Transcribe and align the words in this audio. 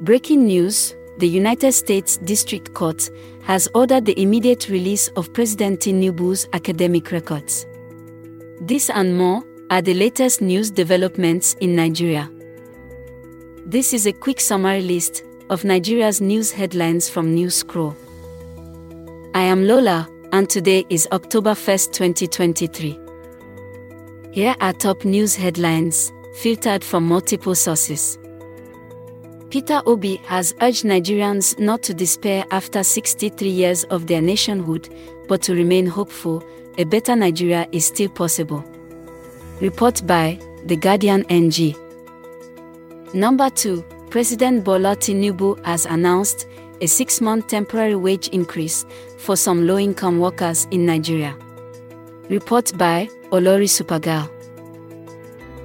Breaking 0.00 0.46
news 0.46 0.96
the 1.18 1.28
United 1.28 1.70
States 1.72 2.16
District 2.16 2.74
Court 2.74 3.08
has 3.44 3.68
ordered 3.74 4.04
the 4.04 4.20
immediate 4.20 4.68
release 4.68 5.06
of 5.16 5.32
President 5.32 5.78
Tinubu's 5.80 6.48
academic 6.52 7.12
records. 7.12 7.64
This 8.60 8.90
and 8.90 9.16
more 9.16 9.44
are 9.70 9.80
the 9.80 9.94
latest 9.94 10.42
news 10.42 10.72
developments 10.72 11.54
in 11.60 11.76
Nigeria. 11.76 12.28
This 13.64 13.92
is 13.94 14.06
a 14.06 14.12
quick 14.12 14.40
summary 14.40 14.82
list 14.82 15.22
of 15.48 15.62
Nigeria's 15.64 16.20
news 16.20 16.50
headlines 16.50 17.08
from 17.08 17.32
Newscroll. 17.32 17.96
I 19.32 19.42
am 19.42 19.64
Lola, 19.64 20.08
and 20.32 20.50
today 20.50 20.84
is 20.90 21.06
October 21.12 21.52
1st, 21.52 21.92
2023. 21.92 22.98
Here 24.32 24.56
are 24.60 24.72
top 24.72 25.04
news 25.04 25.36
headlines, 25.36 26.12
filtered 26.34 26.82
from 26.82 27.06
multiple 27.06 27.54
sources. 27.54 28.18
Peter 29.54 29.82
Obi 29.86 30.16
has 30.26 30.52
urged 30.62 30.82
Nigerians 30.84 31.56
not 31.60 31.80
to 31.84 31.94
despair 31.94 32.44
after 32.50 32.82
63 32.82 33.48
years 33.48 33.84
of 33.84 34.08
their 34.08 34.20
nationhood, 34.20 34.88
but 35.28 35.42
to 35.42 35.54
remain 35.54 35.86
hopeful. 35.86 36.42
A 36.76 36.82
better 36.82 37.14
Nigeria 37.14 37.68
is 37.70 37.84
still 37.84 38.08
possible. 38.08 38.64
Report 39.60 40.04
by 40.08 40.40
The 40.66 40.74
Guardian 40.74 41.24
NG. 41.30 41.76
Number 43.14 43.48
2. 43.48 43.84
President 44.10 44.64
Bola 44.64 44.96
Tinubu 44.96 45.64
has 45.64 45.86
announced 45.86 46.48
a 46.80 46.88
six 46.88 47.20
month 47.20 47.46
temporary 47.46 47.94
wage 47.94 48.26
increase 48.30 48.84
for 49.18 49.36
some 49.36 49.68
low 49.68 49.78
income 49.78 50.18
workers 50.18 50.66
in 50.72 50.84
Nigeria. 50.84 51.32
Report 52.28 52.76
by 52.76 53.08
Olori 53.30 53.68
Supergal. 53.68 54.28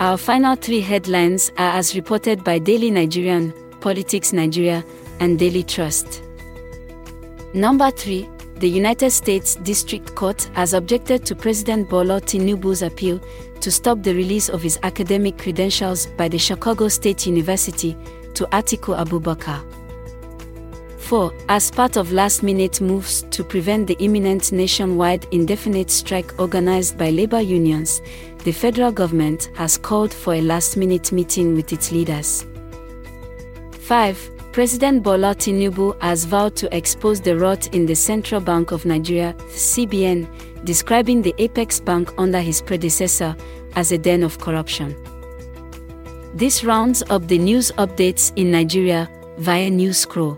Our 0.00 0.16
final 0.18 0.56
three 0.56 0.80
headlines 0.80 1.52
are 1.56 1.78
as 1.78 1.94
reported 1.94 2.42
by 2.42 2.58
Daily 2.58 2.90
Nigerian, 2.90 3.54
Politics 3.80 4.32
Nigeria, 4.32 4.84
and 5.20 5.38
Daily 5.38 5.62
Trust. 5.62 6.22
Number 7.54 7.90
3. 7.90 8.28
The 8.58 8.68
United 8.68 9.10
States 9.10 9.56
District 9.56 10.14
Court 10.14 10.44
has 10.54 10.72
objected 10.72 11.26
to 11.26 11.34
President 11.34 11.90
Bola 11.90 12.20
Tinubu's 12.22 12.80
appeal 12.82 13.20
to 13.60 13.70
stop 13.70 14.02
the 14.02 14.14
release 14.14 14.48
of 14.48 14.62
his 14.62 14.78
academic 14.82 15.36
credentials 15.36 16.06
by 16.06 16.28
the 16.28 16.38
Chicago 16.38 16.88
State 16.88 17.26
University 17.26 17.94
to 18.34 18.44
Atiku 18.46 18.96
Abubakar. 18.96 19.62
4. 20.98 21.32
As 21.48 21.70
part 21.70 21.96
of 21.96 22.12
last 22.12 22.42
minute 22.42 22.80
moves 22.80 23.22
to 23.30 23.44
prevent 23.44 23.86
the 23.86 23.96
imminent 24.00 24.50
nationwide 24.52 25.26
indefinite 25.32 25.90
strike 25.90 26.34
organized 26.40 26.98
by 26.98 27.10
labor 27.10 27.40
unions, 27.40 28.02
the 28.44 28.52
federal 28.52 28.90
government 28.90 29.50
has 29.54 29.78
called 29.78 30.12
for 30.12 30.34
a 30.34 30.40
last 30.40 30.76
minute 30.76 31.12
meeting 31.12 31.54
with 31.54 31.72
its 31.72 31.92
leaders. 31.92 32.44
5. 33.86 34.50
President 34.50 35.04
Bola 35.04 35.32
Tinubu 35.32 35.94
has 36.02 36.24
vowed 36.24 36.56
to 36.56 36.76
expose 36.76 37.20
the 37.20 37.38
rot 37.38 37.72
in 37.72 37.86
the 37.86 37.94
Central 37.94 38.40
Bank 38.40 38.72
of 38.72 38.84
Nigeria, 38.84 39.32
CBN, 39.50 40.26
describing 40.64 41.22
the 41.22 41.32
Apex 41.38 41.78
Bank 41.78 42.12
under 42.18 42.40
his 42.40 42.60
predecessor 42.60 43.36
as 43.76 43.92
a 43.92 43.98
den 43.98 44.24
of 44.24 44.40
corruption. 44.40 44.96
This 46.34 46.64
rounds 46.64 47.04
up 47.10 47.28
the 47.28 47.38
news 47.38 47.70
updates 47.78 48.32
in 48.34 48.50
Nigeria 48.50 49.08
via 49.38 49.70
Newscroll. 49.70 50.36